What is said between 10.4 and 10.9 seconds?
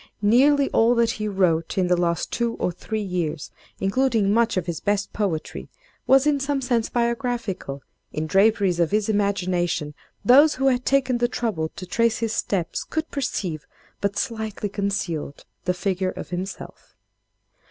who had